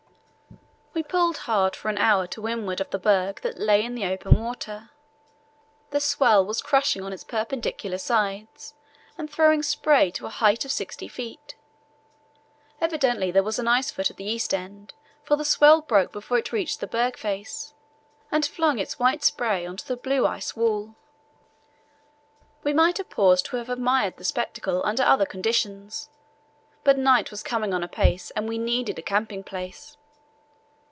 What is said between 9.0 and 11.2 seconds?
and throwing spray to a height of sixty